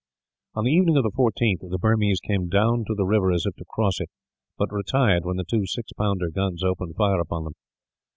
[0.55, 3.55] On the evening of the 14th, the Burmese came down to the river as if
[3.57, 4.09] to cross it;
[4.57, 7.53] but retired when the two six pounder guns opened fire upon them.